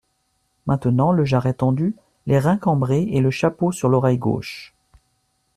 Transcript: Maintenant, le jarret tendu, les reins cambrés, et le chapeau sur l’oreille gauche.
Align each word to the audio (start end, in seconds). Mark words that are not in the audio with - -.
Maintenant, 0.65 1.11
le 1.11 1.25
jarret 1.25 1.53
tendu, 1.53 1.95
les 2.25 2.39
reins 2.39 2.57
cambrés, 2.57 3.03
et 3.11 3.21
le 3.21 3.29
chapeau 3.29 3.71
sur 3.71 3.87
l’oreille 3.87 4.17
gauche. 4.17 4.73